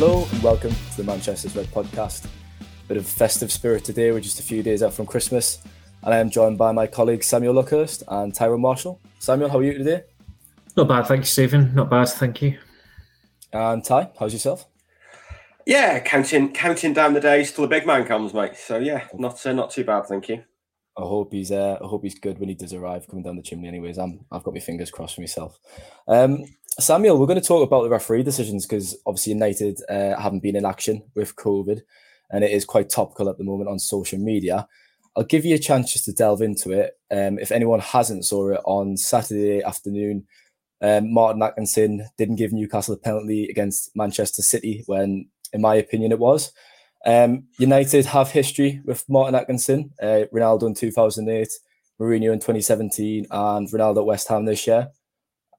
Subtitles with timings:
[0.00, 2.28] Hello and welcome to the Manchester's Red podcast.
[2.86, 5.60] Bit of festive spirit today, we're just a few days out from Christmas,
[6.04, 9.00] and I am joined by my colleagues Samuel Luckhurst and Tyrone Marshall.
[9.18, 10.04] Samuel, how are you today?
[10.76, 11.74] Not bad, thank you, Stephen.
[11.74, 12.60] Not bad, thank you.
[13.52, 14.68] And Ty, how's yourself?
[15.66, 18.54] Yeah, counting counting down the days till the big man comes, mate.
[18.54, 20.44] So yeah, not uh, not too bad, thank you.
[20.96, 23.42] I hope he's uh, I hope he's good when he does arrive coming down the
[23.42, 23.66] chimney.
[23.66, 25.58] Anyways, I'm I've got my fingers crossed for myself.
[26.06, 26.44] Um,
[26.80, 30.54] Samuel, we're going to talk about the referee decisions because obviously United uh, haven't been
[30.54, 31.80] in action with COVID,
[32.30, 34.68] and it is quite topical at the moment on social media.
[35.16, 36.92] I'll give you a chance just to delve into it.
[37.10, 40.28] Um, if anyone hasn't saw it on Saturday afternoon,
[40.80, 46.12] um, Martin Atkinson didn't give Newcastle a penalty against Manchester City when, in my opinion,
[46.12, 46.52] it was.
[47.04, 51.48] Um, United have history with Martin Atkinson, uh, Ronaldo in 2008,
[52.00, 54.92] Mourinho in 2017, and Ronaldo at West Ham this year.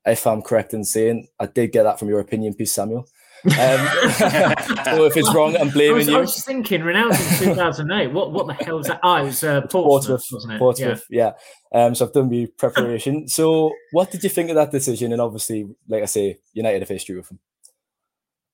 [0.05, 3.08] If I'm correct in saying, I did get that from your opinion piece, Samuel.
[3.45, 6.17] Um, so if it's wrong, I'm blaming I was, you.
[6.17, 8.11] I was thinking Ronaldo in 2008.
[8.11, 9.00] what what the hell is that?
[9.02, 10.59] Oh, it was uh, Portsmouth, Portsmouth, wasn't it?
[10.59, 11.31] Portsmouth, yeah.
[11.73, 13.28] Um, so I've done my preparation.
[13.28, 15.14] so what did you think of that decision?
[15.14, 17.39] And obviously, like I say, United have history with them.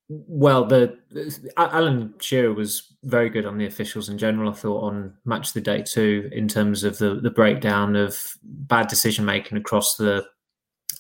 [0.07, 4.51] Well, the, the Alan Shearer was very good on the officials in general.
[4.51, 8.19] I thought on match of the day too, in terms of the the breakdown of
[8.43, 10.23] bad decision making across the.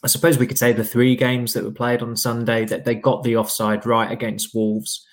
[0.05, 2.93] I suppose we could say the three games that were played on Sunday that they
[2.93, 5.03] got the offside right against Wolves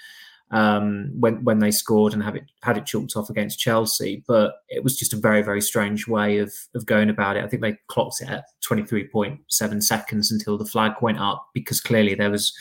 [0.51, 4.23] um, when when they scored and have it had it chalked off against Chelsea.
[4.29, 7.45] But it was just a very very strange way of of going about it.
[7.45, 11.19] I think they clocked it at twenty three point seven seconds until the flag went
[11.19, 12.55] up because clearly there was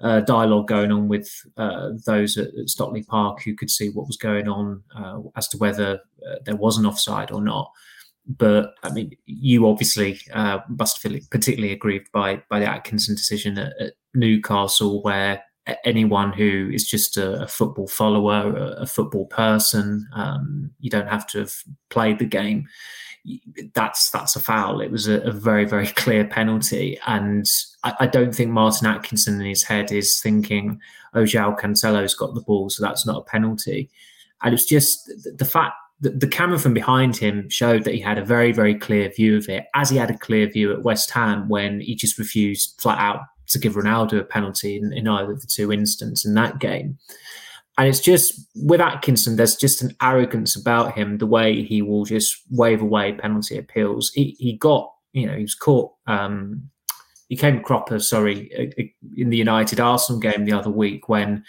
[0.00, 4.08] uh, dialogue going on with uh, those at, at, Stockley Park who could see what
[4.08, 7.70] was going on uh, as to whether uh, there was an offside or not.
[8.26, 13.58] But I mean, you obviously uh, must feel particularly aggrieved by by the Atkinson decision
[13.58, 15.42] at, at Newcastle, where
[15.84, 21.08] anyone who is just a, a football follower, a, a football person, um, you don't
[21.08, 21.54] have to have
[21.88, 22.66] played the game
[23.74, 24.80] that's that's a foul.
[24.80, 27.46] It was a, a very very clear penalty, and
[27.84, 30.80] I, I, don't think Martin Atkinson in his head is thinking,
[31.14, 33.90] "Oh, João Cancelo's got the ball, so that's not a penalty."
[34.42, 38.00] And it's just the, the fact that the camera from behind him showed that he
[38.00, 40.82] had a very very clear view of it, as he had a clear view at
[40.82, 45.08] West Ham when he just refused flat out to give Ronaldo a penalty in, in
[45.08, 46.98] either of the two instances in that game.
[47.78, 52.04] And it's just with Atkinson, there's just an arrogance about him, the way he will
[52.04, 54.10] just wave away penalty appeals.
[54.14, 56.68] He, he got, you know, he was caught, um,
[57.28, 61.44] he came cropper, sorry, in the United Arsenal game the other week when,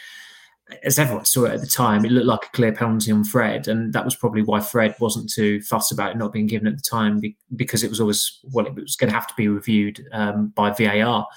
[0.84, 3.68] as everyone saw it at the time, it looked like a clear penalty on Fred.
[3.68, 6.78] And that was probably why Fred wasn't too fussed about it not being given at
[6.78, 7.22] the time
[7.56, 10.72] because it was always, well, it was going to have to be reviewed um, by
[10.72, 11.28] VAR.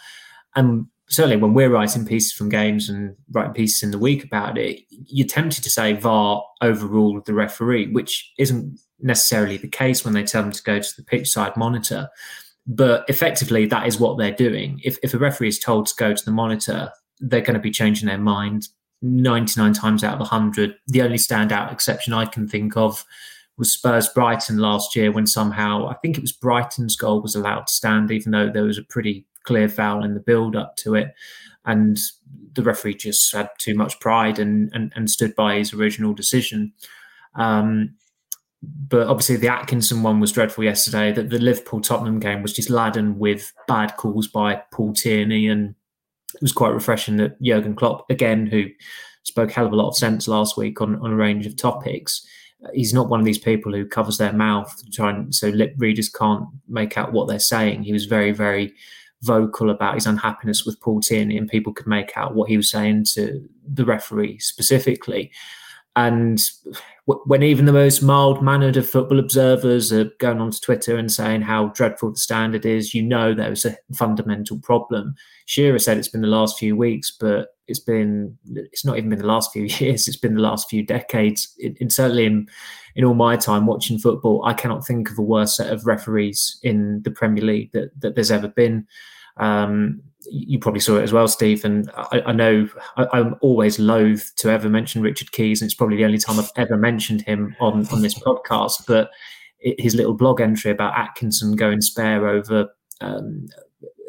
[0.54, 4.58] And certainly when we're writing pieces from games and writing pieces in the week about
[4.58, 10.14] it, you're tempted to say VAR overruled the referee, which isn't necessarily the case when
[10.14, 12.08] they tell them to go to the pitch side monitor.
[12.66, 14.80] But effectively, that is what they're doing.
[14.82, 17.70] If, if a referee is told to go to the monitor, they're going to be
[17.70, 18.68] changing their mind
[19.02, 20.76] 99 times out of 100.
[20.86, 23.04] The only standout exception I can think of
[23.58, 27.66] was Spurs Brighton last year when somehow I think it was Brighton's goal was allowed
[27.66, 30.94] to stand, even though there was a pretty clear foul in the build up to
[30.94, 31.14] it.
[31.64, 31.98] And
[32.54, 36.72] the referee just had too much pride and, and, and stood by his original decision.
[37.34, 37.94] Um,
[38.62, 41.12] but obviously, the Atkinson one was dreadful yesterday.
[41.12, 45.74] That the Liverpool Tottenham game was just laden with bad calls by Paul Tierney, and
[46.36, 48.66] it was quite refreshing that Jurgen Klopp, again, who
[49.24, 52.24] spoke hell of a lot of sense last week on, on a range of topics,
[52.64, 56.08] uh, he's not one of these people who covers their mouth trying so lip readers
[56.08, 57.82] can't make out what they're saying.
[57.82, 58.72] He was very, very
[59.22, 62.70] vocal about his unhappiness with Paul Tierney, and people could make out what he was
[62.70, 65.32] saying to the referee specifically.
[65.96, 66.38] And
[67.06, 71.40] when even the most mild mannered of football observers are going onto Twitter and saying
[71.40, 75.14] how dreadful the standard is, you know there was a fundamental problem.
[75.46, 79.20] Shearer said it's been the last few weeks, but it's been it's not even been
[79.20, 81.54] the last few years, it's been the last few decades.
[81.58, 82.46] It, certainly in
[82.94, 86.58] in all my time watching football, I cannot think of a worse set of referees
[86.62, 88.86] in the Premier League that, that there's ever been.
[89.36, 91.64] Um, you probably saw it as well, Steve.
[91.64, 95.74] And I, I know I, am always loath to ever mention Richard Keys, and it's
[95.74, 98.86] probably the only time I've ever mentioned him on on this podcast.
[98.86, 99.10] But
[99.60, 102.68] it, his little blog entry about Atkinson going spare over
[103.00, 103.48] um,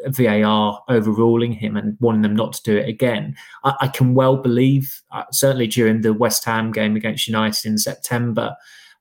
[0.06, 4.36] VAR overruling him and wanting them not to do it again, I, I can well
[4.36, 5.02] believe.
[5.10, 8.54] Uh, certainly during the West Ham game against United in September.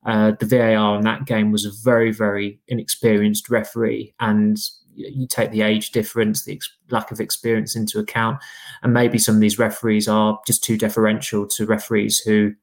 [0.06, 4.58] Uh, the VAR in that game was a very, very inexperienced referee, and
[4.98, 8.40] you take the age difference, the ex- lack of experience into account,
[8.82, 12.54] and maybe some of these referees are just too deferential to referees who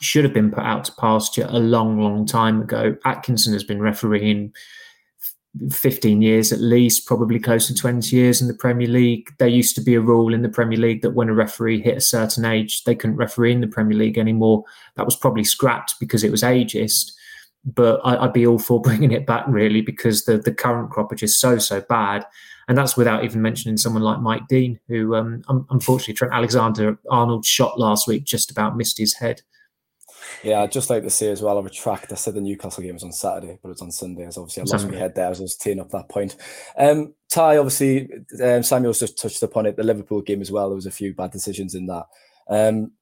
[0.00, 2.96] should have been put out to pasture a long, long time ago.
[3.04, 4.52] Atkinson has been refereeing
[5.70, 9.30] 15 years at least, probably close to 20 years in the Premier League.
[9.38, 11.96] There used to be a rule in the Premier League that when a referee hit
[11.96, 14.64] a certain age, they couldn't referee in the Premier League anymore.
[14.96, 17.12] That was probably scrapped because it was ageist.
[17.66, 21.12] But I, would be all for bringing it back, really, because the, the current crop
[21.12, 22.24] are just so, so bad.
[22.68, 27.44] And that's without even mentioning someone like Mike Dean, who um, unfortunately Trent Alexander Arnold
[27.44, 29.42] shot last week just about missed his head.
[30.42, 32.12] Yeah, I'd just like to say as well, I retract.
[32.12, 34.26] I said the Newcastle game was on Saturday, but it's on Sunday.
[34.26, 34.96] As obviously I lost Sunday.
[34.96, 36.36] my head there as I was teeing up that point.
[36.78, 38.08] Um, Ty, obviously,
[38.42, 39.76] um, Samuel's just touched upon it.
[39.76, 40.68] The Liverpool game as well.
[40.68, 42.06] There was a few bad decisions in that.
[42.48, 42.92] Um,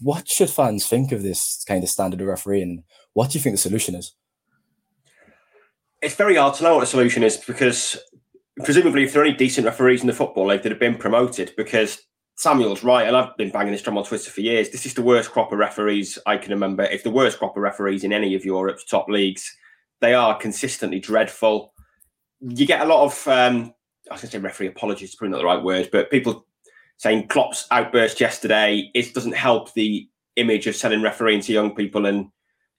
[0.00, 2.82] what should fans think of this kind of standard of refereeing?
[3.16, 4.12] What do you think the solution is?
[6.02, 7.96] It's very hard to know what the solution is because
[8.62, 11.54] presumably, if there are any decent referees in the football league that have been promoted,
[11.56, 12.02] because
[12.34, 14.68] Samuel's right, and I've been banging this drum on Twitter for years.
[14.68, 16.82] This is the worst crop of referees I can remember.
[16.82, 19.50] If the worst crop of referees in any of Europe's top leagues,
[20.02, 21.72] they are consistently dreadful.
[22.40, 23.72] You get a lot of, um,
[24.10, 26.44] I was going to say referee apologies, probably not the right word, but people
[26.98, 32.04] saying Klopp's outburst yesterday, it doesn't help the image of selling refereeing to young people.
[32.04, 32.28] And,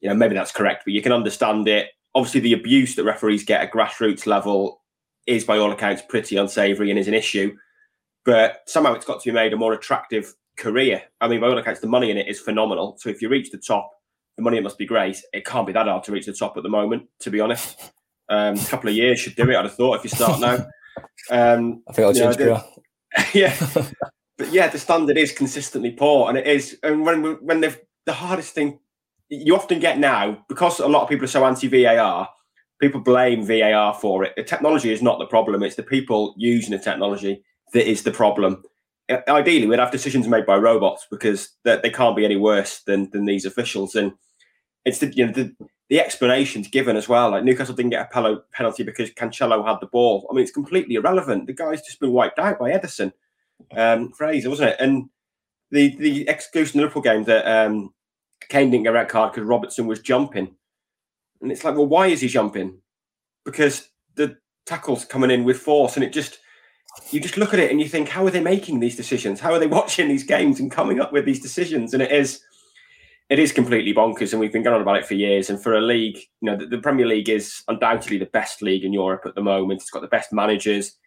[0.02, 1.90] you know, maybe that's correct, but you can understand it.
[2.16, 4.82] Obviously, the abuse that referees get at grassroots level
[5.26, 7.56] is, by all accounts, pretty unsavoury and is an issue
[8.28, 11.02] but somehow it's got to be made a more attractive career.
[11.22, 12.98] I mean, by all accounts, the money in it is phenomenal.
[13.00, 13.90] So if you reach the top,
[14.36, 15.18] the money must be great.
[15.32, 17.80] It can't be that hard to reach the top at the moment, to be honest.
[18.28, 19.56] Um, a couple of years should do it.
[19.56, 20.68] I'd have thought if you start now.
[21.32, 22.62] Um, I think I'll change know,
[23.34, 23.56] Yeah,
[24.38, 26.78] but yeah, the standard is consistently poor, and it is.
[26.84, 28.80] And when when they've the hardest thing
[29.30, 32.30] you often get now because a lot of people are so anti VAR,
[32.80, 34.34] people blame VAR for it.
[34.36, 37.44] The technology is not the problem; it's the people using the technology
[37.74, 38.64] that is the problem.
[39.28, 43.26] Ideally, we'd have decisions made by robots because they can't be any worse than than
[43.26, 43.96] these officials.
[43.96, 44.14] And
[44.86, 45.56] it's the you know the,
[45.90, 47.32] the explanations given as well.
[47.32, 50.28] Like Newcastle didn't get a penalty because Cancelo had the ball.
[50.30, 51.48] I mean, it's completely irrelevant.
[51.48, 53.14] The guy's just been wiped out by Ederson,
[53.76, 54.78] um, Fraser, wasn't it?
[54.80, 55.10] And
[55.72, 57.94] the the the Liverpool game that um,
[58.50, 60.56] Kane didn't get a red card because Robertson was jumping,
[61.42, 62.80] and it's like, well, why is he jumping?
[63.46, 66.40] Because the tackle's coming in with force, and it just
[67.12, 69.40] you just look at it and you think, how are they making these decisions?
[69.40, 71.94] How are they watching these games and coming up with these decisions?
[71.94, 72.42] And it is,
[73.30, 74.32] it is completely bonkers.
[74.32, 75.50] And we've been going on about it for years.
[75.50, 78.84] And for a league, you know, the, the Premier League is undoubtedly the best league
[78.84, 79.82] in Europe at the moment.
[79.82, 80.98] It's got the best managers.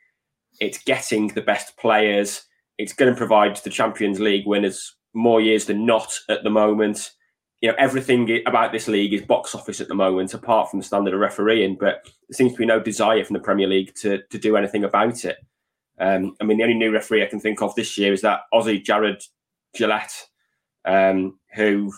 [0.60, 2.42] It's getting the best players.
[2.78, 7.10] It's going to provide the Champions League winners more years than not at the moment.
[7.60, 10.84] You know, everything about this league is box office at the moment, apart from the
[10.84, 11.76] standard of refereeing.
[11.76, 14.84] But there seems to be no desire from the Premier League to, to do anything
[14.84, 15.36] about it.
[15.98, 18.40] Um, I mean, the only new referee I can think of this year is that
[18.54, 19.22] Aussie Jared
[19.76, 20.10] Gillett,
[20.86, 21.92] um, who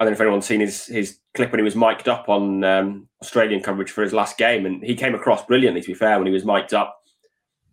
[0.00, 2.64] I don't know if anyone's seen his his clip when he was mic'd up on
[2.64, 5.82] um, Australian coverage for his last game, and he came across brilliantly.
[5.82, 7.02] To be fair, when he was mic'd up.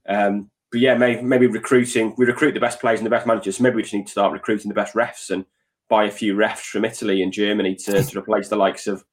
[0.08, 2.14] Um, but yeah, maybe, maybe recruiting.
[2.18, 3.58] We recruit the best players and the best managers.
[3.58, 5.46] So maybe we just need to start recruiting the best refs and
[5.90, 9.04] buy a few refs from Italy and Germany to, to replace the likes of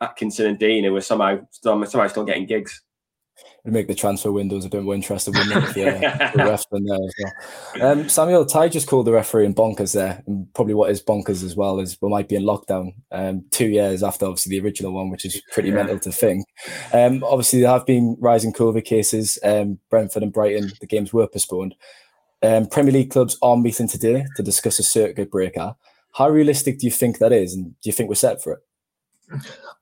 [0.00, 2.82] Atkinson and Dean, who are somehow somehow still getting gigs
[3.64, 5.76] would make the transfer windows a bit more interesting, wouldn't it?
[5.76, 7.14] Yeah, the refs in there as
[7.78, 7.92] well.
[7.92, 11.44] Um, Samuel Ty just called the referee in bonkers there, and probably what is bonkers
[11.44, 14.92] as well is we might be in lockdown um, two years after obviously the original
[14.92, 15.76] one, which is pretty yeah.
[15.76, 16.44] mental to think.
[16.92, 19.38] Um, obviously, there have been rising COVID cases.
[19.44, 21.76] Um, Brentford and Brighton, the games were postponed.
[22.42, 25.76] Um, Premier League clubs are meeting today to discuss a circuit breaker.
[26.12, 28.60] How realistic do you think that is, and do you think we're set for it?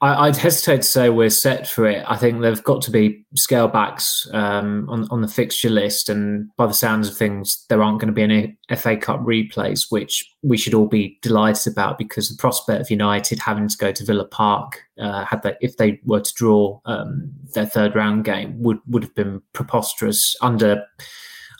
[0.03, 2.03] I, would hesitate to say we're set for it.
[2.09, 6.49] I think there've got to be scale backs um, on on the fixture list, and
[6.57, 10.25] by the sounds of things, there aren't going to be any FA Cup replays, which
[10.43, 14.05] we should all be delighted about because the prospect of United having to go to
[14.05, 18.55] Villa Park, uh, had they, if they were to draw um, their third round game,
[18.63, 20.83] would would have been preposterous under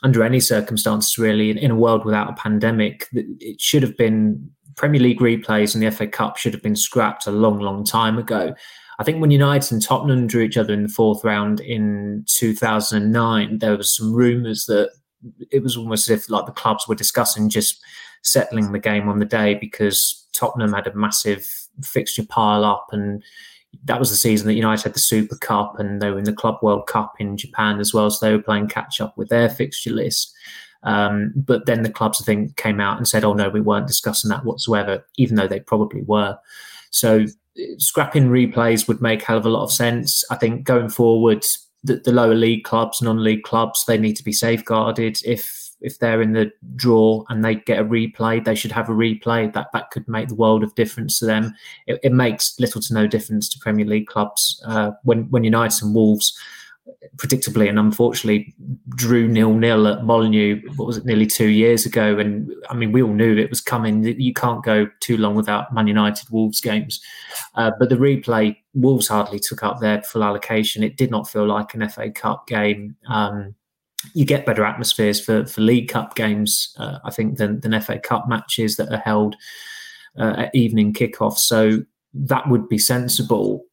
[0.01, 1.19] under any circumstances.
[1.19, 5.73] Really, in, in a world without a pandemic, it should have been Premier League replays
[5.73, 8.53] and the FA Cup should have been scrapped a long, long time ago.
[8.99, 13.59] I think when United and Tottenham drew each other in the fourth round in 2009,
[13.59, 14.91] there was some rumours that
[15.51, 17.81] it was almost as if like the clubs were discussing just
[18.23, 21.47] settling the game on the day because Tottenham had a massive
[21.83, 23.23] fixture pile up and
[23.85, 26.33] that was the season that United had the Super Cup and they were in the
[26.33, 29.49] Club World Cup in Japan as well, so they were playing catch up with their
[29.49, 30.33] fixture list.
[30.83, 33.87] Um, but then the clubs, I think, came out and said, oh, no, we weren't
[33.87, 36.37] discussing that whatsoever, even though they probably were.
[36.89, 37.25] So
[37.77, 40.23] scrapping replays would make hell of a lot of sense.
[40.29, 41.45] I think going forward,
[41.83, 45.19] the, the lower league clubs, non-league clubs, they need to be safeguarded.
[45.25, 48.93] If if they're in the draw and they get a replay, they should have a
[48.93, 49.51] replay.
[49.51, 51.55] That that could make the world of difference to them.
[51.87, 55.83] It, it makes little to no difference to Premier League clubs uh, when when United
[55.83, 56.37] and Wolves
[57.17, 58.53] predictably and unfortunately
[58.89, 60.61] drew nil nil at Molineux.
[60.75, 61.05] What was it?
[61.05, 64.03] Nearly two years ago, and I mean we all knew it was coming.
[64.03, 67.01] You can't go too long without Man United Wolves games.
[67.55, 70.83] Uh, but the replay, Wolves hardly took up their full allocation.
[70.83, 72.95] It did not feel like an FA Cup game.
[73.07, 73.55] Um,
[74.13, 77.99] you get better atmospheres for, for League Cup games, uh, I think, than, than FA
[77.99, 79.35] Cup matches that are held
[80.17, 81.37] uh, at evening kickoff.
[81.37, 81.83] So
[82.13, 83.63] that would be sensible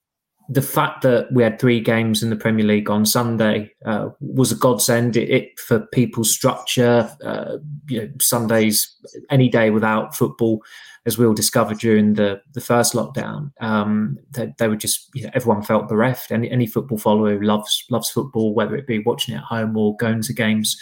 [0.49, 4.50] the fact that we had three games in the Premier League on Sunday uh, was
[4.50, 5.14] a godsend.
[5.14, 8.97] It, it for people's structure, uh, you know, Sundays
[9.28, 10.62] any day without football,
[11.05, 15.25] as we all discovered during the the first lockdown, um, they, they, were just you
[15.25, 16.33] know, everyone felt bereft.
[16.33, 19.76] Any any football follower who loves loves football, whether it be watching it at home
[19.76, 20.81] or going to games,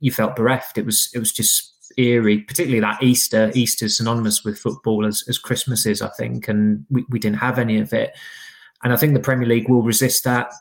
[0.00, 0.76] you felt bereft.
[0.76, 3.50] It was it was just eerie, particularly that Easter.
[3.54, 7.58] Easter's synonymous with football as, as Christmas is, I think, and we, we didn't have
[7.58, 8.14] any of it
[8.82, 10.52] and I think the Premier League will resist that.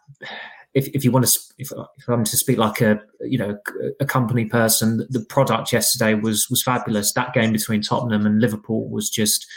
[0.73, 3.57] If, if you want to, if, if, I'm to speak like a you know
[3.99, 7.13] a company person, the product yesterday was was fabulous.
[7.13, 9.47] That game between Tottenham and Liverpool was just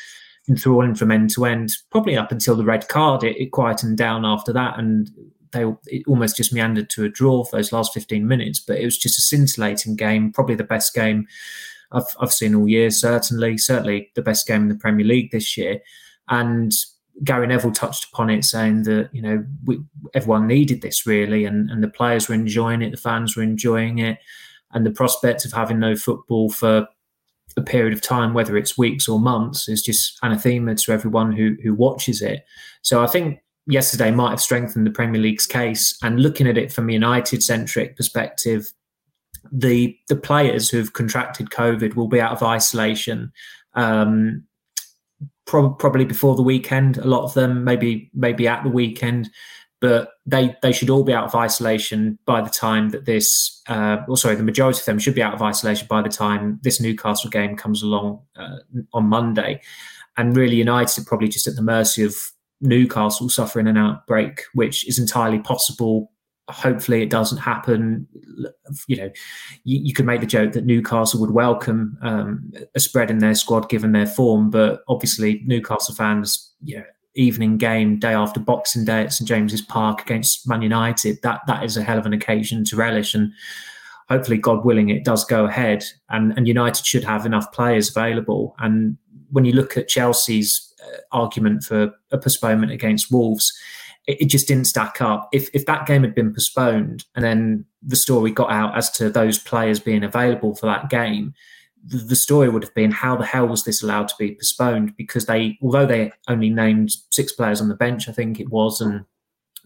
[0.48, 1.72] enthralling from end to end.
[1.90, 5.10] Probably up until the red card, it, it quietened down after that, and
[5.52, 5.64] they
[6.06, 8.60] almost just meandered to a draw for those last 15 minutes.
[8.60, 11.26] But it was just a scintillating game, probably the best game
[11.92, 12.90] I've I've seen all year.
[12.90, 15.80] Certainly, certainly the best game in the Premier League this year,
[16.28, 16.72] and
[17.22, 19.80] Gary Neville touched upon it, saying that you know we,
[20.14, 23.98] everyone needed this really, and, and the players were enjoying it, the fans were enjoying
[23.98, 24.18] it,
[24.72, 26.88] and the prospect of having no football for
[27.56, 31.56] a period of time, whether it's weeks or months, is just anathema to everyone who
[31.62, 32.44] who watches it.
[32.82, 36.72] So I think yesterday might have strengthened the Premier League's case, and looking at it
[36.72, 38.72] from a United centric perspective,
[39.52, 43.32] the the players who've contracted COVID will be out of isolation.
[43.74, 44.44] Um,
[45.50, 46.96] pro- probably before the weekend.
[46.96, 49.28] A lot of them maybe maybe at the weekend,
[49.80, 53.60] but they they should all be out of isolation by the time that this.
[53.66, 56.60] Uh, or sorry, the majority of them should be out of isolation by the time
[56.62, 58.58] this Newcastle game comes along uh,
[58.94, 59.60] on Monday.
[60.16, 62.14] And really, United are probably just at the mercy of
[62.60, 66.12] Newcastle suffering an outbreak, which is entirely possible
[66.50, 68.06] hopefully it doesn't happen.
[68.86, 69.10] You know,
[69.64, 73.34] you, you, could make the joke that Newcastle would welcome um, a spread in their
[73.34, 78.84] squad given their form, but obviously Newcastle fans, you know, evening game day after Boxing
[78.84, 82.12] Day at St James's Park against Man United, that that is a hell of an
[82.12, 83.32] occasion to relish and.
[84.08, 88.56] Hopefully, God willing, it does go ahead, and, and United should have enough players available.
[88.58, 88.98] And
[89.30, 93.52] when you look at Chelsea's uh, argument for a postponement against Wolves,
[94.06, 95.28] it, it, just didn't stack up.
[95.32, 99.10] If if that game had been postponed and then the story got out as to
[99.10, 101.34] those players being available for that game,
[101.84, 104.96] the, the story would have been how the hell was this allowed to be postponed?
[104.96, 108.80] Because they, although they only named six players on the bench, I think it was,
[108.80, 109.04] and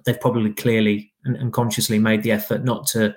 [0.05, 3.14] they've probably clearly and, and consciously made the effort not to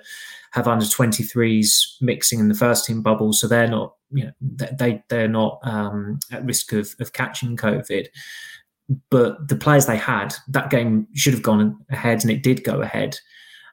[0.52, 5.02] have under 23s mixing in the first team bubble, so they're not, you know, they
[5.08, 8.06] they're not um, at risk of, of catching COVID
[9.10, 12.80] but the players they had, that game should have gone ahead, and it did go
[12.80, 13.18] ahead.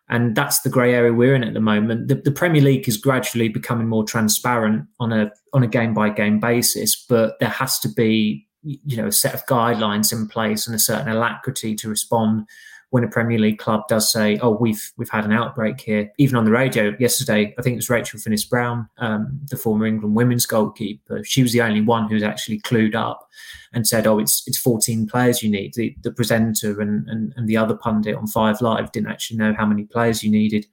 [0.08, 2.10] And that's the grey area we're in at the moment.
[2.10, 6.10] The, the, Premier League is gradually becoming more transparent on a on a game by
[6.10, 10.68] game basis, but there has to be you know a set of guidelines in place
[10.68, 12.48] and a certain alacrity to respond
[12.96, 16.38] when a Premier League club does say, "Oh, we've we've had an outbreak here," even
[16.38, 20.46] on the radio yesterday, I think it was Rachel Finnis-Brown, um, the former England women's
[20.46, 21.22] goalkeeper.
[21.26, 23.28] She was the only one who's actually clued up
[23.74, 27.50] and said, "Oh, it's it's 14 players you need." The, the presenter and, and and
[27.50, 30.66] the other pundit on Five Live didn't actually know how many players you needed,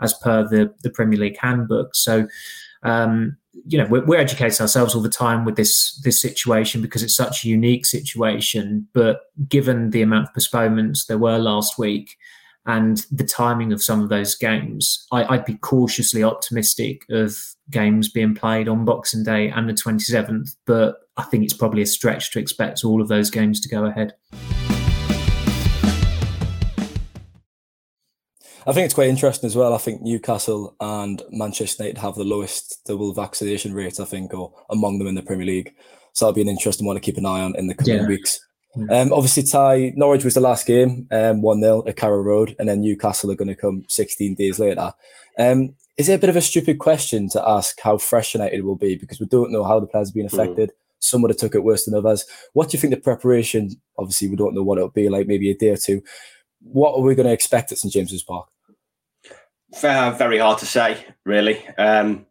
[0.00, 1.96] as per the the Premier League handbook.
[1.96, 2.28] So.
[2.84, 7.02] Um, you know we're, we're, educating ourselves all the time with this this situation because
[7.02, 8.86] it's such a unique situation.
[8.92, 12.16] But given the amount of postponements there were last week
[12.66, 17.36] and the timing of some of those games I, would be cautiously optimistic of
[17.70, 21.86] games being played on boxing day and the 27th but i think it's probably a
[21.86, 24.14] stretch to expect all of those games to go ahead
[28.66, 29.74] I think it's quite interesting as well.
[29.74, 34.52] I think Newcastle and Manchester United have the lowest double vaccination rate, I think, or
[34.70, 35.74] among them in the Premier League.
[36.12, 38.06] So that'll be an interesting one to keep an eye on in the coming yeah.
[38.06, 38.40] weeks.
[38.90, 42.68] Um, obviously, Ty Norwich was the last game, um, 1 0 at Carrow Road, and
[42.68, 44.92] then Newcastle are going to come 16 days later.
[45.38, 48.76] Um, is it a bit of a stupid question to ask how fresh United will
[48.76, 50.32] be because we don't know how the players have been mm.
[50.32, 50.70] affected?
[50.70, 50.74] Mm.
[50.98, 52.24] Some would have took it worse than others.
[52.54, 53.70] What do you think the preparation?
[53.98, 56.02] Obviously, we don't know what it'll be like, maybe a day or two
[56.64, 58.48] what are we going to expect at St James's Park?
[59.80, 61.66] Very hard to say, really.
[61.78, 62.26] Um,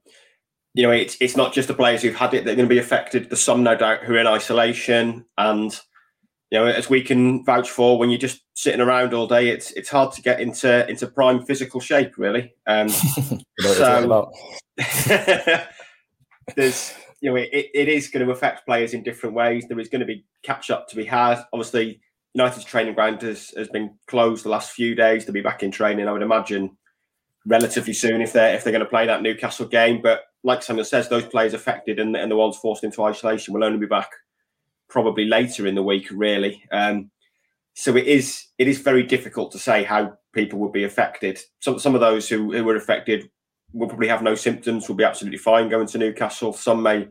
[0.73, 2.73] you know, it's it's not just the players who've had it that are going to
[2.73, 3.29] be affected.
[3.29, 5.71] There's some, no doubt, who are in isolation, and
[6.51, 9.71] you know, as we can vouch for, when you're just sitting around all day, it's
[9.71, 12.53] it's hard to get into into prime physical shape, really.
[12.65, 12.89] Um,
[13.59, 14.31] so
[16.55, 19.65] there's you know, it, it is going to affect players in different ways.
[19.69, 21.41] There is going to be catch up to be had.
[21.53, 22.01] Obviously,
[22.33, 25.25] United's training ground has, has been closed the last few days.
[25.25, 26.75] They'll be back in training, I would imagine,
[27.45, 30.01] relatively soon if they're if they're going to play that Newcastle game.
[30.01, 33.63] But like Samuel says, those players affected and, and the ones forced into isolation will
[33.63, 34.09] only be back
[34.89, 36.63] probably later in the week, really.
[36.71, 37.09] Um,
[37.73, 41.39] so it is it is very difficult to say how people will be affected.
[41.59, 43.29] Some some of those who, who were affected
[43.73, 46.53] will probably have no symptoms, will be absolutely fine going to Newcastle.
[46.53, 47.07] Some may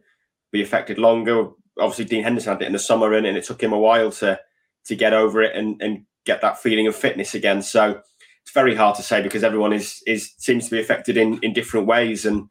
[0.52, 1.48] be affected longer.
[1.78, 4.12] Obviously, Dean Henderson had it in the summer, and, and it took him a while
[4.12, 4.38] to
[4.84, 7.62] to get over it and, and get that feeling of fitness again.
[7.62, 8.00] So
[8.42, 11.52] it's very hard to say because everyone is is seems to be affected in in
[11.52, 12.26] different ways.
[12.26, 12.48] And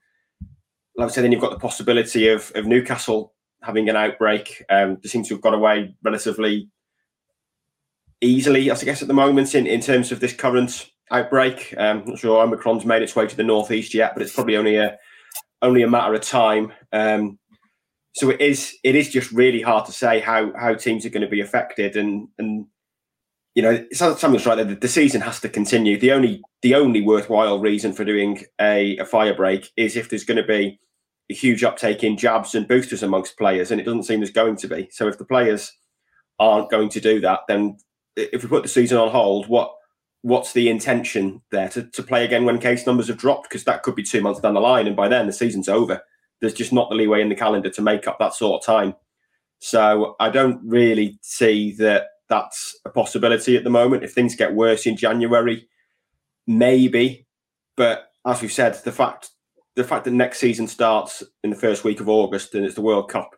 [0.96, 4.64] like I said, then you've got the possibility of of Newcastle having an outbreak.
[4.70, 6.70] Um, they seem to have got away relatively
[8.22, 11.74] easily, I guess, at the moment in, in terms of this current outbreak.
[11.78, 14.58] Um, I'm not sure Omicron's made its way to the northeast yet, but it's probably
[14.58, 14.98] only a
[15.62, 16.74] only a matter of time.
[16.92, 17.38] Um,
[18.14, 21.22] so it is it is just really hard to say how how teams are going
[21.22, 22.66] to be affected and and
[23.56, 24.76] you know something's right there.
[24.76, 26.00] The season has to continue.
[26.00, 30.24] The only the only worthwhile reason for doing a, a fire break is if there's
[30.24, 30.80] going to be
[31.30, 34.56] a huge uptake in jabs and boosters amongst players and it doesn't seem there's going
[34.58, 34.88] to be.
[34.92, 35.72] So if the players
[36.40, 37.78] aren't going to do that then
[38.16, 39.74] if we put the season on hold what
[40.24, 41.70] what's the intention there?
[41.70, 43.50] To, to play again when case numbers have dropped?
[43.50, 46.02] Because that could be two months down the line and by then the season's over.
[46.40, 48.96] There's just not the leeway in the calendar to make up that sort of time.
[49.60, 54.04] So I don't really see that that's a possibility at the moment.
[54.04, 55.68] If things get worse in January,
[56.48, 57.28] maybe.
[57.76, 59.30] But as we've said, the fact
[59.76, 62.82] the fact that next season starts in the first week of August and it's the
[62.82, 63.36] World Cup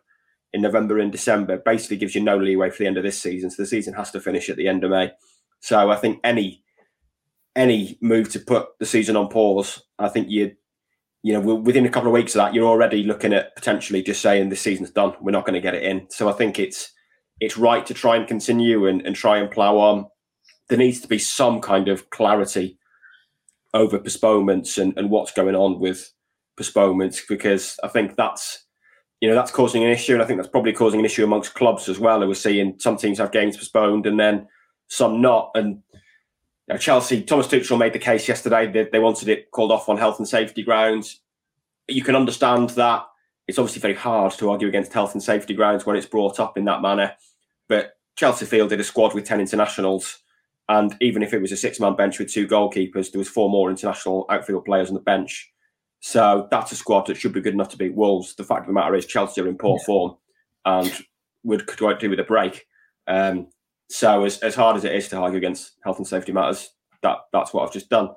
[0.52, 3.50] in November and December basically gives you no leeway for the end of this season.
[3.50, 5.12] So the season has to finish at the end of May.
[5.60, 6.62] So I think any
[7.56, 10.52] any move to put the season on pause, I think you
[11.24, 14.20] you know, within a couple of weeks of that, you're already looking at potentially just
[14.20, 15.14] saying this season's done.
[15.22, 16.06] We're not going to get it in.
[16.10, 16.92] So I think it's
[17.40, 20.06] it's right to try and continue and, and try and plough on.
[20.68, 22.78] There needs to be some kind of clarity
[23.74, 26.12] over postponements and, and what's going on with
[26.56, 28.64] postponements because I think that's
[29.20, 31.54] you know that's causing an issue and I think that's probably causing an issue amongst
[31.54, 32.26] clubs as well.
[32.26, 34.46] We're seeing some teams have games postponed and then
[34.88, 35.50] some not.
[35.54, 39.72] And you know, Chelsea, Thomas Tuchel made the case yesterday that they wanted it called
[39.72, 41.20] off on health and safety grounds.
[41.88, 43.04] You can understand that.
[43.46, 46.56] It's obviously very hard to argue against health and safety grounds when it's brought up
[46.56, 47.12] in that manner.
[47.68, 50.18] But Chelsea fielded a squad with 10 internationals.
[50.68, 53.50] And even if it was a six man bench with two goalkeepers, there was four
[53.50, 55.52] more international outfield players on the bench.
[56.00, 58.34] So that's a squad that should be good enough to beat Wolves.
[58.34, 59.84] The fact of the matter is Chelsea are in poor yeah.
[59.84, 60.16] form
[60.64, 61.04] and
[61.44, 62.66] would could do with a break.
[63.06, 63.48] Um,
[63.88, 66.70] so as, as hard as it is to argue against health and safety matters,
[67.02, 68.10] that that's what I've just done.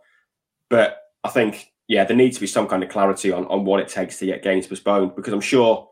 [0.70, 3.80] But I think, yeah, there needs to be some kind of clarity on, on what
[3.80, 5.88] it takes to get games postponed because I'm sure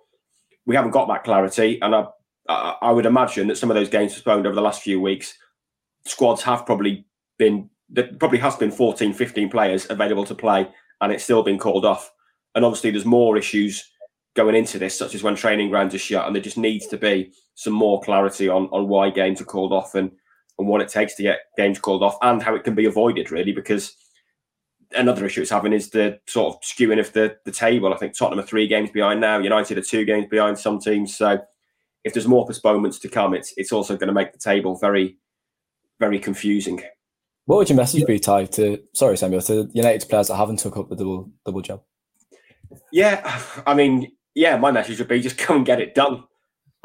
[0.65, 1.79] we haven't got that clarity.
[1.81, 2.05] And I,
[2.49, 5.37] I, would imagine that some of those games postponed over the last few weeks,
[6.05, 7.05] squads have probably
[7.37, 10.67] been, there probably has been 14, 15 players available to play
[11.01, 12.11] and it's still been called off.
[12.55, 13.89] And obviously there's more issues
[14.35, 16.97] going into this, such as when training grounds are shut, and there just needs to
[16.97, 20.11] be some more clarity on on why games are called off and
[20.59, 23.31] and what it takes to get games called off and how it can be avoided,
[23.31, 23.95] really, because
[24.93, 27.93] another issue it's having is the sort of skewing of the the table.
[27.93, 31.15] I think Tottenham are three games behind now, United are two games behind some teams.
[31.15, 31.39] So
[32.03, 35.17] if there's more postponements to come, it's it's also going to make the table very,
[35.99, 36.81] very confusing.
[37.45, 40.77] What would your message be, Ty, to sorry, Samuel, to United players that haven't took
[40.77, 41.81] up the double double job?
[42.91, 46.23] Yeah, I mean, yeah, my message would be just come and get it done.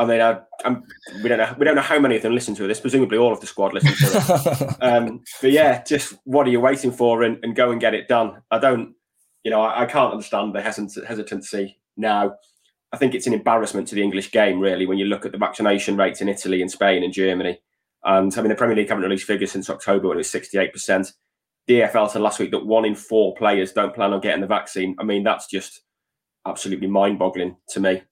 [0.00, 0.82] I mean, I, I'm,
[1.22, 2.80] we don't know we don't know how many of them listen to this.
[2.80, 4.76] Presumably, all of the squad listen to it.
[4.82, 8.08] um, but yeah, just what are you waiting for, and, and go and get it
[8.08, 8.40] done.
[8.50, 8.94] I don't,
[9.44, 12.34] you know, I, I can't understand the hesitancy now.
[12.94, 15.38] I think it's an embarrassment to the English game, really, when you look at the
[15.38, 17.60] vaccination rates in Italy and Spain and Germany.
[18.02, 21.12] And I mean, the Premier League haven't released figures since October when it was 68%.
[21.68, 24.96] DFL said last week that one in four players don't plan on getting the vaccine.
[24.98, 25.82] I mean, that's just
[26.46, 28.02] absolutely mind-boggling to me.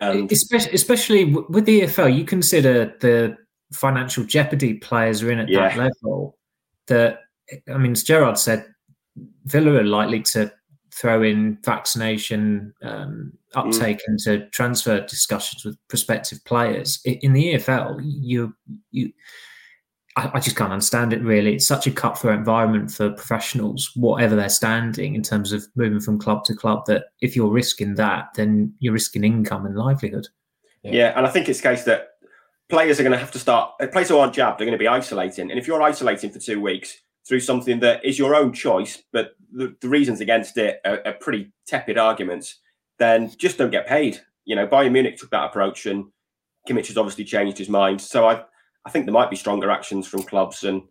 [0.00, 3.36] And especially, especially with the EFL, you consider the
[3.72, 5.68] financial jeopardy players are in at yeah.
[5.68, 6.38] that level.
[6.86, 7.20] That
[7.72, 8.66] I mean, as Gerrard said,
[9.44, 10.52] Villa are likely to
[10.92, 14.08] throw in vaccination um, uptake mm.
[14.08, 17.00] into transfer discussions with prospective players.
[17.04, 18.54] In the EFL, you
[18.90, 19.12] you
[20.16, 21.54] I, I, just can't understand it really.
[21.54, 26.18] It's such a cutthroat environment for professionals, whatever they're standing in terms of moving from
[26.18, 30.28] club to club, that if you're risking that, then you're risking income and livelihood.
[30.82, 32.10] Yeah, yeah and I think it's the case that
[32.68, 34.78] players are going to have to start, uh, players who aren't jabbed are going to
[34.78, 35.50] be isolating.
[35.50, 36.96] And if you're isolating for two weeks
[37.26, 41.14] through something that is your own choice, but the, the reasons against it are, are
[41.14, 42.60] pretty tepid arguments,
[42.98, 44.20] then just don't get paid.
[44.44, 46.06] You know, Bayern Munich took that approach and
[46.68, 48.00] Kimmich has obviously changed his mind.
[48.00, 48.42] So I,
[48.86, 50.82] I think there might be stronger actions from clubs, and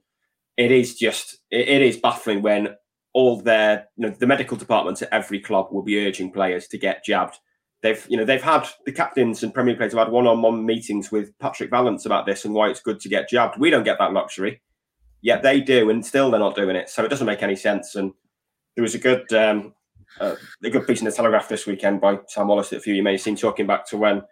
[0.57, 2.75] it is just it, it is baffling when
[3.13, 6.77] all their you know the medical departments at every club will be urging players to
[6.77, 7.37] get jabbed.
[7.81, 11.37] They've you know they've had the captains and Premier players have had one-on-one meetings with
[11.39, 13.59] Patrick Vallance about this and why it's good to get jabbed.
[13.59, 14.61] We don't get that luxury,
[15.21, 16.89] yet they do, and still they're not doing it.
[16.89, 17.95] So it doesn't make any sense.
[17.95, 18.13] And
[18.75, 19.73] there was a good um,
[20.19, 22.93] uh, a good piece in the Telegraph this weekend by Sam Wallace that a few
[22.93, 24.23] of you may have seen talking back to when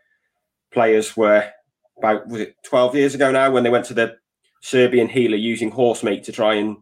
[0.71, 1.49] players were
[1.97, 4.15] about was it 12 years ago now when they went to the
[4.61, 6.77] Serbian healer using horse meat to try and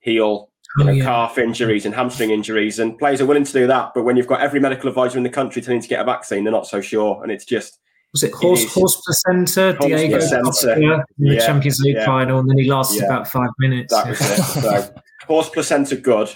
[0.00, 1.04] heal oh, you oh, yeah.
[1.04, 2.78] calf injuries and hamstring injuries.
[2.78, 5.24] And players are willing to do that, but when you've got every medical advisor in
[5.24, 7.22] the country telling you to get a vaccine, they're not so sure.
[7.22, 7.78] And it's just
[8.12, 9.76] was it horse it horse placenta?
[9.78, 10.74] Horse Diego placenta.
[10.74, 12.04] in the yeah, Champions League yeah.
[12.04, 13.94] final, and then he lasted about five minutes.
[13.94, 14.42] That was it.
[14.42, 14.94] So,
[15.26, 16.28] horse placenta good,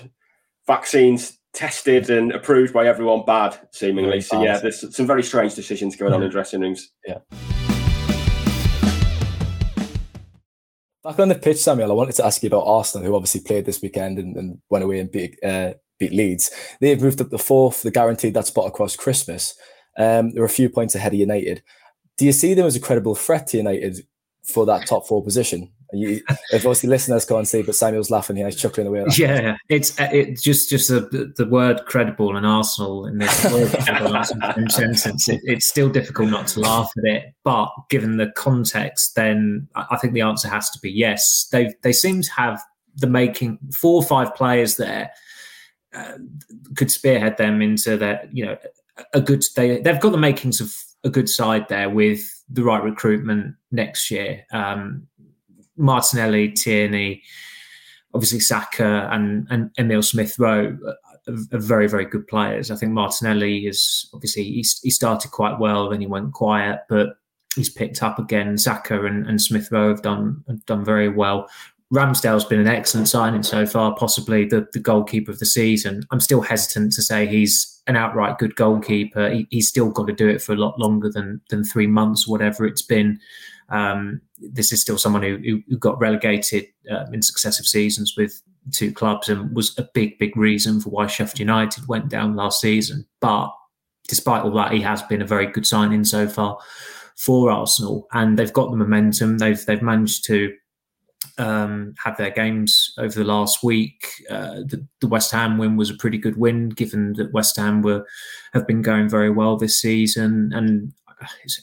[0.68, 4.20] vaccines tested and approved by everyone bad, seemingly.
[4.20, 6.92] so yeah, there's some very strange decisions going on in dressing rooms.
[7.06, 7.18] Yeah.
[11.04, 13.66] Back on the pitch, Samuel, I wanted to ask you about Arsenal, who obviously played
[13.66, 16.50] this weekend and, and went away and beat, uh, beat Leeds.
[16.80, 19.54] They've moved up the fourth, they guaranteed that spot across Christmas.
[19.98, 21.62] Um, they're a few points ahead of United.
[22.16, 23.98] Do you see them as a credible threat to United
[24.44, 25.70] for that top four position?
[25.94, 29.04] You, if obviously listeners can't see, but Samuel's laughing here, he's chuckling away.
[29.16, 33.70] Yeah, it's uh, it's just just the, the word credible and Arsenal in this word
[34.70, 35.28] sentence.
[35.28, 39.96] It, it's still difficult not to laugh at it, but given the context, then I
[39.96, 41.48] think the answer has to be yes.
[41.52, 42.62] They they seem to have
[42.96, 45.10] the making four or five players there
[45.94, 46.18] uh,
[46.76, 48.34] could spearhead them into that.
[48.34, 48.58] You know,
[49.12, 52.82] a good they they've got the makings of a good side there with the right
[52.82, 54.44] recruitment next year.
[54.52, 55.06] Um,
[55.76, 57.22] Martinelli, Tierney,
[58.14, 62.70] obviously Saka, and, and Emile Smith Rowe are, very, very good players.
[62.70, 67.16] I think Martinelli is obviously he, he started quite well, then he went quiet, but
[67.56, 68.58] he's picked up again.
[68.58, 71.48] Saka and, and Smith Rowe have done have done very well.
[71.92, 76.02] Ramsdale's been an excellent signing so far, possibly the, the goalkeeper of the season.
[76.10, 79.30] I'm still hesitant to say he's an outright good goalkeeper.
[79.30, 82.26] He, he's still got to do it for a lot longer than than three months,
[82.26, 83.18] whatever it's been.
[83.74, 88.92] Um, this is still someone who, who got relegated uh, in successive seasons with two
[88.92, 93.04] clubs and was a big, big reason for why Sheffield United went down last season.
[93.20, 93.50] But
[94.08, 96.58] despite all that, he has been a very good signing so far
[97.16, 99.38] for Arsenal, and they've got the momentum.
[99.38, 100.54] They've they've managed to
[101.38, 104.06] um, have their games over the last week.
[104.30, 107.82] Uh, the, the, West Ham win was a pretty good win, given that West Ham
[107.82, 108.06] were
[108.52, 110.92] have been going very well this season, and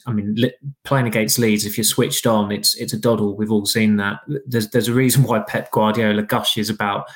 [0.06, 0.36] I mean,
[0.84, 3.36] playing against Leeds, if you're switched on, it's it's a doddle.
[3.36, 4.20] We've all seen that.
[4.46, 7.06] There's there's a reason why Pep Guardiola gushes about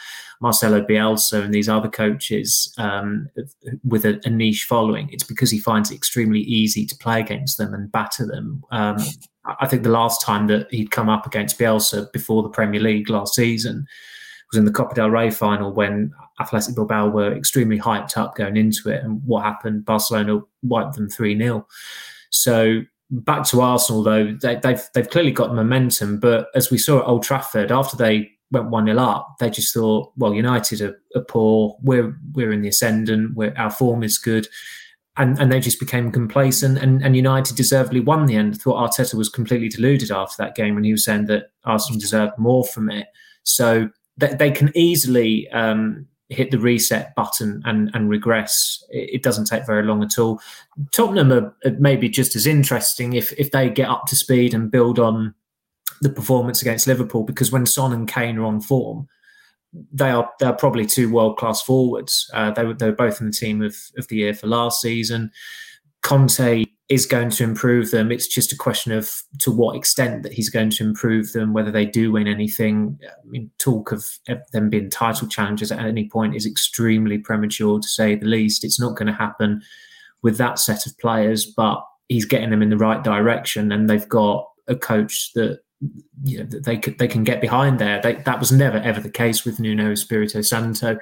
[0.41, 3.29] Marcelo Bielsa and these other coaches um,
[3.85, 5.09] with a, a, niche following.
[5.11, 8.63] It's because he finds it extremely easy to play against them and batter them.
[8.71, 8.99] Um,
[9.61, 13.09] I think the last time that he'd come up against Bielsa before the Premier League
[13.09, 13.87] last season
[14.53, 18.57] was in the Copa del Rey final when Athletic Bilbao were extremely hyped up going
[18.57, 19.03] into it.
[19.03, 19.85] And what happened?
[19.85, 21.67] Barcelona wiped them 3 0.
[22.43, 27.01] So back to Arsenal though, they, they've, they've clearly got momentum, but as we saw
[27.01, 31.01] at Old Trafford, after they went one 0 up, they just thought, well, United are,
[31.15, 34.49] are, poor, we're we're in the ascendant, we're, our form is good.
[35.19, 38.55] And, and they just became complacent, and, and United deservedly won the end.
[38.55, 41.99] I thought Arteta was completely deluded after that game when he was saying that Arsenal
[41.99, 43.07] deserved more from it.
[43.43, 48.83] So they, they can easily um, hit the reset button and, and regress.
[48.91, 50.41] It, doesn't take very long at all.
[50.95, 54.71] Tottenham are, are maybe just as interesting if if they get up to speed and
[54.71, 55.35] build on
[56.01, 59.09] the performance against Liverpool because when Son and Kane are on form,
[59.93, 62.31] they are they're probably two world class forwards.
[62.35, 64.81] Uh, they were they were both in the team of of the year for last
[64.81, 65.31] season.
[66.03, 68.13] Conte is going to improve them.
[68.13, 71.73] It's just a question of to what extent that he's going to improve them, whether
[71.73, 72.99] they do win anything.
[73.05, 74.07] I mean, talk of
[74.53, 78.65] them being title challengers at any point is extremely premature to say the least.
[78.65, 79.63] It's not going to happen
[80.23, 84.09] with that set of players, but he's getting them in the right direction, and they've
[84.09, 85.61] got a coach that
[86.23, 88.01] you know that they could, they can get behind there.
[88.01, 90.99] They, that was never ever the case with Nuno Espirito Santo.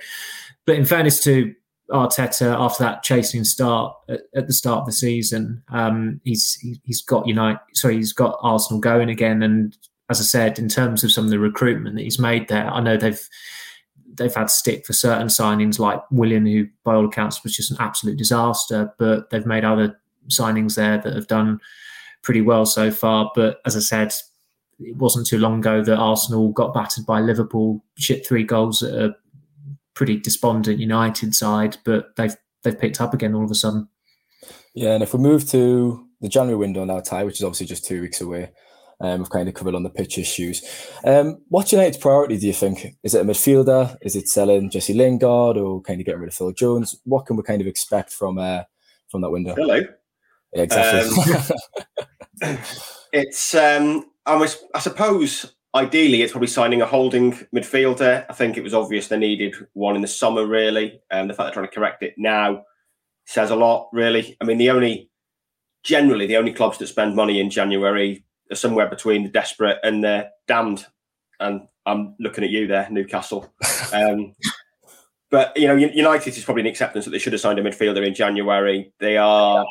[0.67, 1.55] But in fairness to
[1.91, 5.63] Arteta after that chasing start at, at the start of the season.
[5.69, 9.77] Um, he's he, has got United, sorry, he's got Arsenal going again, and
[10.11, 12.81] as I said, in terms of some of the recruitment that he's made there, I
[12.81, 13.29] know they've
[14.17, 17.77] they've had stick for certain signings like Willian, who by all accounts was just an
[17.81, 21.61] absolute disaster, but they've made other signings there that have done
[22.23, 23.31] pretty well so far.
[23.35, 24.15] But as I said,
[24.81, 28.95] it wasn't too long ago that Arsenal got battered by Liverpool, shipped three goals at
[28.95, 29.15] a
[29.95, 33.89] pretty despondent United side, but they've they've picked up again all of a sudden.
[34.75, 37.85] Yeah, and if we move to the January window now, Ty, which is obviously just
[37.85, 38.51] two weeks away,
[39.01, 40.63] um, we've kind of covered on the pitch issues.
[41.05, 42.97] Um, what's United's priority, do you think?
[43.03, 43.97] Is it a midfielder?
[44.03, 46.97] Is it selling Jesse Lingard or kind of getting rid of Phil Jones?
[47.05, 48.63] What can we kind of expect from uh,
[49.09, 49.55] from that window?
[49.55, 49.81] Hello.
[50.55, 51.35] Yeah, exactly.
[52.43, 52.59] Um,
[53.13, 58.25] it's um, I, was, I suppose ideally it's probably signing a holding midfielder.
[58.29, 61.01] I think it was obvious they needed one in the summer, really.
[61.11, 62.63] And um, the fact they're trying to correct it now
[63.27, 64.37] says a lot, really.
[64.41, 65.11] I mean, the only
[65.83, 70.03] generally the only clubs that spend money in January are somewhere between the desperate and
[70.03, 70.87] the damned.
[71.41, 73.53] And I'm looking at you there, Newcastle.
[73.93, 74.35] Um,
[75.31, 78.05] but you know, United is probably an acceptance that they should have signed a midfielder
[78.05, 78.93] in January.
[78.99, 79.65] They are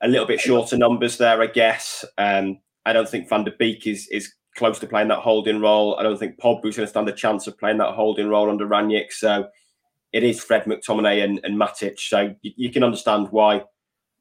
[0.00, 2.04] a little bit shorter numbers there, I guess.
[2.16, 5.96] Um, I don't think Van der Beek is is close to playing that holding role.
[5.98, 8.66] I don't think Pogba's going to stand a chance of playing that holding role under
[8.66, 9.12] Rangnick.
[9.12, 9.48] So
[10.12, 11.98] it is Fred McTominay and, and Matic.
[11.98, 13.62] So you, you, can understand why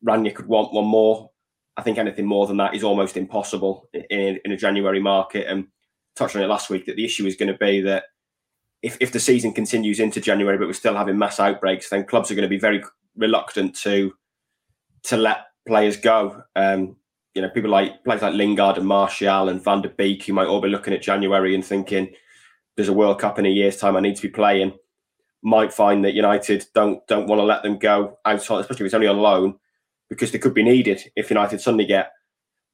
[0.05, 1.29] Rangnick could want one more.
[1.77, 5.47] I think anything more than that is almost impossible in, in a January market.
[5.47, 5.67] And
[6.15, 8.05] touched on it last week that the issue is going to be that
[8.81, 12.29] if, if the season continues into January, but we're still having mass outbreaks, then clubs
[12.29, 12.83] are going to be very
[13.15, 14.13] reluctant to
[15.03, 16.43] to let players go.
[16.55, 16.95] Um,
[17.33, 20.47] you know, people like players like Lingard and Martial and Van der Beek, who might
[20.47, 22.13] all be looking at January and thinking,
[22.75, 23.95] "There's a World Cup in a year's time.
[23.95, 24.73] I need to be playing."
[25.41, 28.93] Might find that United don't don't want to let them go outside, especially if it's
[28.93, 29.55] only on loan,
[30.09, 32.11] because they could be needed if United suddenly get,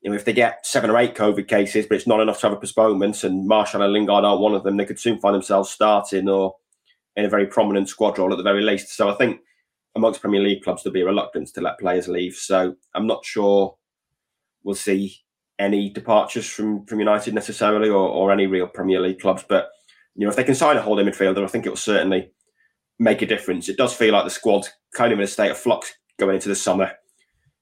[0.02, 2.48] you know, if they get seven or eight COVID cases, but it's not enough to
[2.48, 5.34] have a postponement, and Martial and Lingard aren't one of them, they could soon find
[5.34, 6.58] themselves starting or
[7.16, 8.96] in a very prominent squad role at the very least.
[8.96, 9.42] So I think
[9.96, 12.36] amongst Premier League clubs there'll be a reluctance to let players leave.
[12.36, 13.79] So I'm not sure
[14.64, 15.18] we'll see
[15.58, 19.44] any departures from from United necessarily, or, or any real Premier League clubs.
[19.48, 19.70] But
[20.16, 22.32] you know, if they can sign a holding midfielder, I think it will certainly
[23.00, 23.70] make a difference.
[23.70, 26.50] It does feel like the squad's kind of in a state of flux going into
[26.50, 26.92] the summer.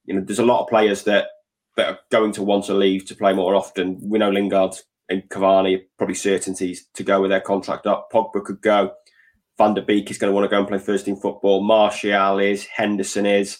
[0.05, 1.27] You know, there's a lot of players that
[1.75, 3.99] that are going to want to leave to play more often.
[4.03, 4.75] We know Lingard
[5.09, 8.09] and Cavani are probably certainties to go with their contract up.
[8.11, 8.91] Pogba could go.
[9.57, 11.63] Van der Beek is going to want to go and play first team football.
[11.63, 12.65] Martial is.
[12.65, 13.59] Henderson is.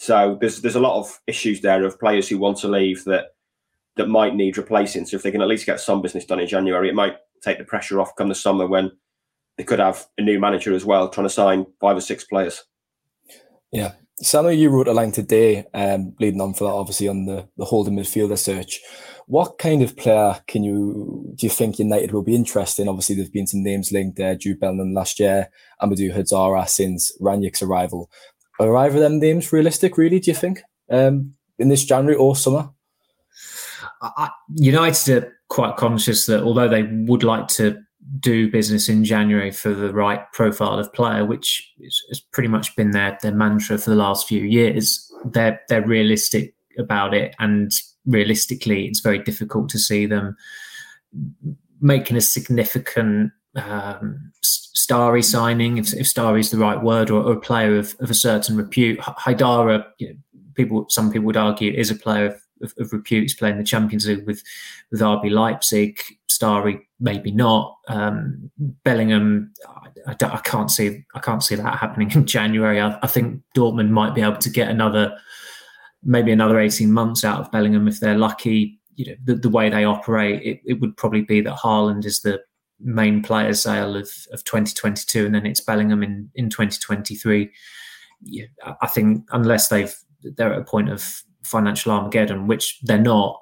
[0.00, 3.34] So there's there's a lot of issues there of players who want to leave that
[3.96, 5.04] that might need replacing.
[5.04, 7.58] So if they can at least get some business done in January, it might take
[7.58, 8.92] the pressure off come the summer when
[9.58, 12.64] they could have a new manager as well trying to sign five or six players.
[13.72, 13.92] Yeah.
[14.22, 17.66] Samuel, you wrote a line today, um, leading on for that, obviously on the, the
[17.66, 18.80] holding midfielder search.
[19.26, 22.88] What kind of player can you do you think United will be interested in?
[22.88, 25.50] Obviously, there's been some names linked there, Jude Bellingham last year,
[25.82, 28.10] Amadou Haidara since Rangnick's arrival
[28.68, 32.36] are either of them names realistic, really, do you think, um, in this January or
[32.36, 32.70] summer?
[34.02, 37.78] I, United are quite conscious that although they would like to
[38.18, 41.72] do business in January for the right profile of player, which
[42.08, 46.54] has pretty much been their, their mantra for the last few years, they're, they're realistic
[46.78, 47.34] about it.
[47.38, 47.70] And
[48.06, 50.36] realistically, it's very difficult to see them
[51.80, 53.32] making a significant
[53.68, 54.32] um,
[54.90, 58.10] starry signing, if, if starry is the right word, or, or a player of, of,
[58.10, 58.98] a certain repute.
[58.98, 60.14] Haidara, you know,
[60.54, 63.22] people, some people would argue, is a player of, of, of, repute.
[63.22, 64.42] He's playing the Champions League with
[64.90, 66.00] with RB Leipzig.
[66.28, 67.76] Starry, maybe not.
[67.88, 68.50] Um,
[68.84, 72.80] Bellingham, I, I, I, can't see, I can't see that happening in January.
[72.80, 75.16] I, I think Dortmund might be able to get another,
[76.02, 78.80] maybe another eighteen months out of Bellingham if they're lucky.
[78.96, 82.20] You know, the, the way they operate, it, it would probably be that Haaland is
[82.20, 82.40] the
[82.80, 87.50] main player sale of, of 2022 and then it's Bellingham in, in 2023.
[88.22, 88.46] Yeah,
[88.80, 93.40] I think unless they've they're at a point of financial Armageddon, which they're not,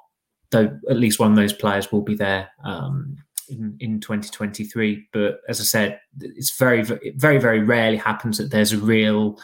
[0.50, 3.16] though at least one of those players will be there um,
[3.48, 5.08] in, in 2023.
[5.12, 9.38] But as I said, it's very, very, very rarely happens that there's a real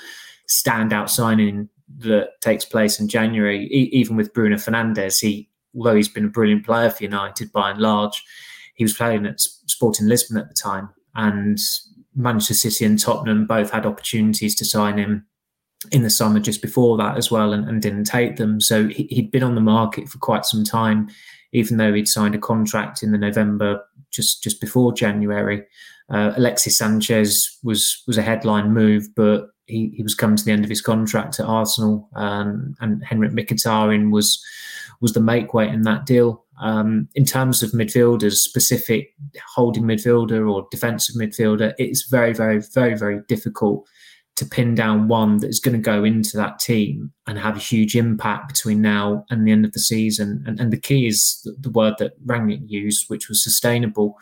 [0.48, 3.66] standout signing that takes place in January.
[3.66, 7.70] E- even with Bruno Fernandes, he although he's been a brilliant player for United by
[7.70, 8.22] and large,
[8.74, 11.58] he was playing at Sporting Lisbon at the time, and
[12.14, 15.26] Manchester City and Tottenham both had opportunities to sign him
[15.92, 18.60] in the summer just before that as well, and, and didn't take them.
[18.60, 21.08] So he, had been on the market for quite some time,
[21.52, 25.64] even though he'd signed a contract in the November just just before January.
[26.10, 30.52] Uh, Alexis Sanchez was was a headline move, but he, he was coming to the
[30.52, 34.42] end of his contract at Arsenal, um, and Henrikh Mkhitaryan was
[35.00, 36.43] was the make weight in that deal.
[36.60, 39.14] Um, in terms of midfielders, specific
[39.54, 43.86] holding midfielder or defensive midfielder, it's very, very, very, very difficult
[44.36, 47.60] to pin down one that is going to go into that team and have a
[47.60, 50.42] huge impact between now and the end of the season.
[50.46, 54.18] And, and the key is the, word that Rangnick used, which was sustainable.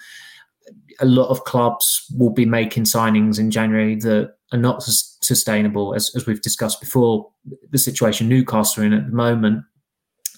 [1.01, 6.15] A lot of clubs will be making signings in January that are not sustainable, as,
[6.15, 7.31] as we've discussed before.
[7.71, 9.65] The situation Newcastle are in at the moment,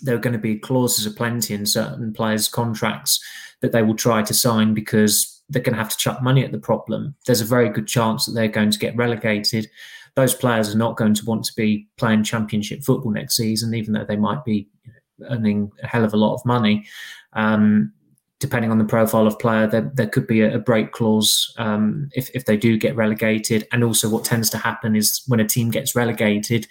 [0.03, 3.23] there are going to be clauses aplenty in certain players' contracts
[3.61, 6.53] that they will try to sign because they're going to have to chuck money at
[6.53, 7.15] the problem.
[7.27, 9.71] There's a very good chance that they're going to get relegated.
[10.15, 13.95] Those players are not going to want to be playing championship football next season, even
[13.95, 14.69] though they might be
[15.31, 16.87] earning a hell of a lot of money.
[17.33, 17.93] Um,
[18.45, 22.11] depending on the profile of player, there, there could be a, a break clause um,
[22.13, 23.67] if, if they do get relegated.
[23.73, 26.67] And also, what tends to happen is when a team gets relegated,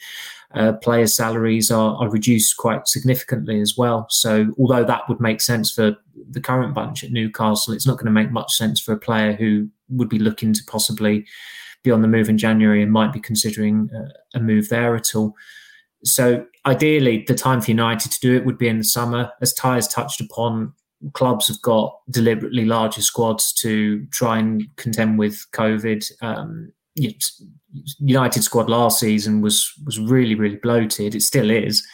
[0.54, 4.06] uh, players' salaries are, are reduced quite significantly as well.
[4.12, 5.96] So, although that would make sense for
[6.30, 9.34] the current bunch at Newcastle, it's not going to make much sense for a player
[9.34, 11.26] who would be looking to possibly
[11.82, 15.16] be on the move in January and might be considering uh, a move there at
[15.16, 15.34] all.
[16.04, 19.32] So, ideally, the time for United to do it would be in the summer.
[19.42, 20.74] As Ty has touched upon,
[21.12, 26.10] clubs have got deliberately larger squads to try and contend with COVID.
[26.22, 26.72] Um,
[28.00, 31.16] United squad last season was was really really bloated.
[31.16, 31.86] It still is.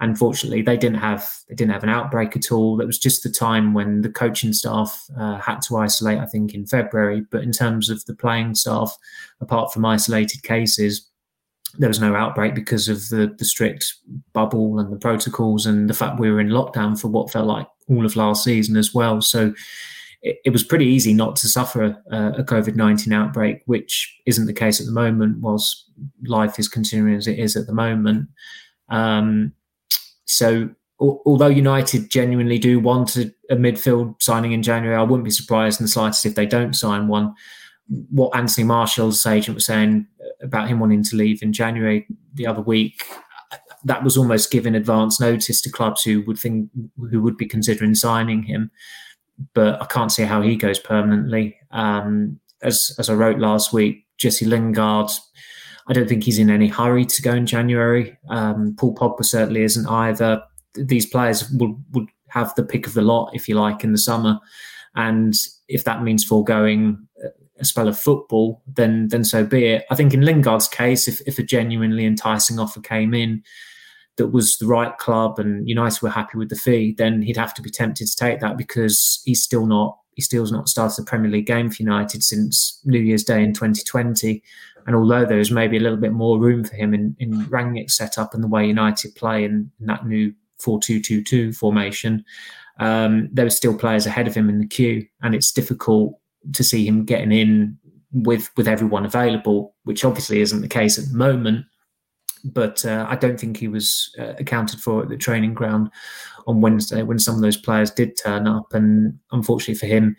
[0.00, 2.76] Unfortunately, they didn't have they didn't have an outbreak at all.
[2.76, 6.18] That was just the time when the coaching staff uh, had to isolate.
[6.18, 7.24] I think in February.
[7.30, 8.96] But in terms of the playing staff,
[9.40, 11.10] apart from isolated cases,
[11.78, 13.92] there was no outbreak because of the the strict
[14.32, 17.66] bubble and the protocols and the fact we were in lockdown for what felt like
[17.88, 19.20] all of last season as well.
[19.20, 19.52] So
[20.22, 21.96] it, it was pretty easy not to suffer a,
[22.38, 25.90] a COVID 19 outbreak, which isn't the case at the moment, whilst
[26.26, 28.28] life is continuing as it is at the moment.
[28.88, 29.52] Um,
[30.24, 35.30] so, although United genuinely do want a, a, midfield signing in January, I wouldn't be
[35.30, 37.34] surprised in the slightest if they don't sign one.
[38.10, 40.06] What Anthony Martial's agent was saying
[40.42, 43.04] about him wanting to leave in January the other week,
[43.84, 46.70] that was almost giving advance notice to clubs who would think
[47.10, 48.70] who would be considering signing him
[49.52, 51.56] but I can't see how he goes permanently.
[51.70, 55.10] Um, as as I wrote last week, Jesse Lingard,
[55.86, 58.16] I don't think he's in any hurry to go in January.
[58.28, 60.42] Um, Paul Pogba certainly isn't either.
[60.74, 63.98] These players would would have the pick of the lot, if you like, in the
[63.98, 64.38] summer,
[64.94, 65.34] and
[65.68, 67.06] if that means foregoing
[67.60, 69.84] a spell of football, then then so be it.
[69.90, 73.42] I think in Lingard's case, if if a genuinely enticing offer came in,
[74.16, 77.54] that was the right club and United were happy with the fee, then he'd have
[77.54, 81.04] to be tempted to take that because he's still not he still's not started a
[81.04, 84.42] Premier League game for United since New Year's Day in 2020.
[84.86, 87.96] And although there is maybe a little bit more room for him in, in Rangnick's
[87.96, 92.24] setup and the way United play in, in that new 4-2-2-2 formation,
[92.78, 96.18] um, there are still players ahead of him in the queue, and it's difficult
[96.52, 97.78] to see him getting in
[98.12, 101.66] with with everyone available, which obviously isn't the case at the moment
[102.44, 105.90] but uh, I don't think he was uh, accounted for at the training ground
[106.46, 108.74] on Wednesday when some of those players did turn up.
[108.74, 110.16] And unfortunately for him,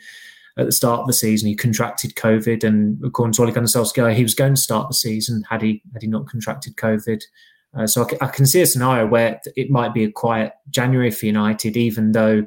[0.57, 4.23] at the start of the season, he contracted COVID, and according to Ole Gunnar he
[4.23, 7.21] was going to start the season had he had he not contracted COVID.
[7.77, 11.25] Uh, so I can see a scenario where it might be a quiet January for
[11.25, 12.45] United, even though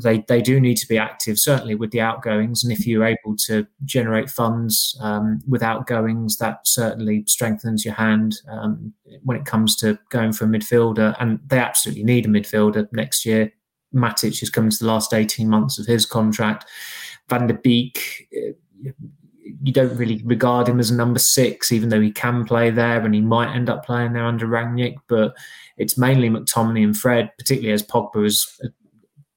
[0.00, 2.64] they they do need to be active, certainly with the outgoings.
[2.64, 8.36] And if you're able to generate funds um, with outgoings, that certainly strengthens your hand
[8.48, 8.92] um,
[9.24, 11.14] when it comes to going for a midfielder.
[11.20, 13.52] And they absolutely need a midfielder next year.
[13.94, 16.66] Matic is coming to the last 18 months of his contract.
[17.28, 18.90] Van der Beek, uh,
[19.62, 23.00] you don't really regard him as a number six, even though he can play there
[23.04, 24.96] and he might end up playing there under Rangnick.
[25.08, 25.36] But
[25.76, 28.60] it's mainly McTominay and Fred, particularly as Pogba is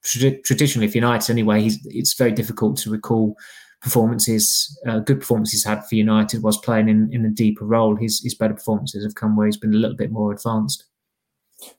[0.01, 3.35] traditionally for United anyway, it's very difficult to recall
[3.81, 7.95] performances, uh, good performances had for United was playing in, in a deeper role.
[7.95, 10.85] His his better performances have come where he's been a little bit more advanced.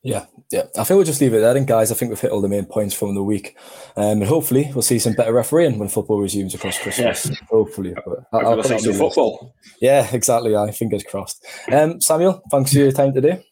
[0.03, 0.65] Yeah, yeah.
[0.77, 1.91] I think we'll just leave it there, and guys.
[1.91, 3.57] I think we've hit all the main points from the week,
[3.97, 7.31] um, and hopefully we'll see some better refereeing when football resumes across Christmas.
[7.31, 7.37] Yeah.
[7.51, 9.55] Hopefully, but I'll, I'll see some football.
[9.81, 10.55] Yeah, exactly.
[10.55, 11.47] I fingers crossed.
[11.73, 13.45] Um, Samuel, thanks for your time today.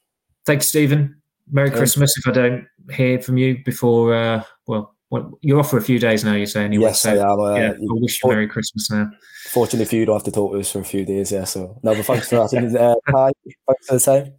[0.45, 1.21] Thanks, Stephen.
[1.51, 2.16] Merry um, Christmas.
[2.19, 5.99] If I don't hear from you before uh, well, well, you're off for a few
[5.99, 6.35] days now.
[6.35, 6.85] You say anyway.
[6.85, 7.41] Yes, so, I am.
[7.41, 9.11] Uh, yeah, I wish you Merry Christmas now.
[9.47, 11.33] Fortunately for you, don't have to talk to us for a few days.
[11.33, 11.45] Yeah.
[11.45, 12.77] So no, but thanks for that.
[12.77, 13.33] uh, hi,
[13.66, 14.35] thanks for the time.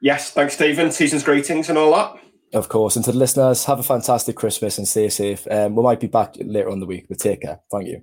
[0.00, 0.90] Yes, thanks, Stephen.
[0.90, 2.22] Season's greetings and all that.
[2.54, 5.46] Of course, and to the listeners, have a fantastic Christmas and stay safe.
[5.50, 7.60] Um, we might be back later on the week, but take care.
[7.70, 8.02] Thank you.